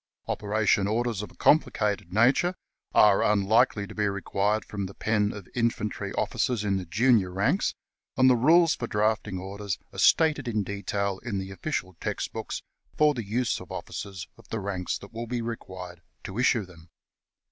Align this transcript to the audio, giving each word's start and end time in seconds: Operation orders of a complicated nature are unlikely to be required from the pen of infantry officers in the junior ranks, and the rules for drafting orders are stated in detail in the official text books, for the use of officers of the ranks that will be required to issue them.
Operation 0.27 0.87
orders 0.87 1.21
of 1.21 1.29
a 1.29 1.35
complicated 1.35 2.11
nature 2.11 2.55
are 2.91 3.21
unlikely 3.21 3.85
to 3.85 3.93
be 3.93 4.07
required 4.07 4.65
from 4.65 4.87
the 4.87 4.95
pen 4.95 5.31
of 5.31 5.47
infantry 5.53 6.11
officers 6.13 6.63
in 6.63 6.77
the 6.77 6.87
junior 6.87 7.29
ranks, 7.29 7.75
and 8.17 8.27
the 8.27 8.35
rules 8.35 8.73
for 8.73 8.87
drafting 8.87 9.37
orders 9.37 9.77
are 9.93 9.99
stated 9.99 10.47
in 10.47 10.63
detail 10.63 11.19
in 11.19 11.37
the 11.37 11.51
official 11.51 11.95
text 12.01 12.33
books, 12.33 12.63
for 12.97 13.13
the 13.13 13.23
use 13.23 13.59
of 13.61 13.71
officers 13.71 14.27
of 14.39 14.47
the 14.49 14.59
ranks 14.59 14.97
that 14.97 15.13
will 15.13 15.27
be 15.27 15.39
required 15.43 16.01
to 16.23 16.39
issue 16.39 16.65
them. 16.65 16.89